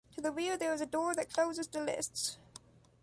[0.15, 2.39] To the rear there is a door that closes the lists.